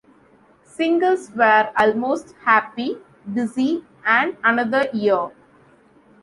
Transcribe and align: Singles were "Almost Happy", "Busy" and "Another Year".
Singles 0.63 1.29
were 1.35 1.69
"Almost 1.77 2.33
Happy", 2.43 2.97
"Busy" 3.31 3.85
and 4.03 4.35
"Another 4.43 4.87
Year". 4.93 5.29